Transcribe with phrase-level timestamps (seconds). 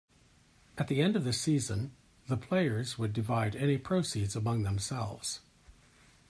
[0.79, 1.91] At the end of the season,
[2.27, 5.41] the players would divide any proceeds among themselves.